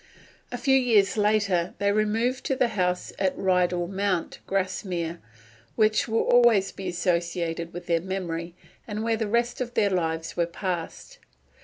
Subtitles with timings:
[0.51, 5.19] A few years later they removed to the house at Rydal Mount, Grasmere,
[5.75, 8.55] which will always be associated with their memory,
[8.87, 11.19] and where the rest of their lives was passed.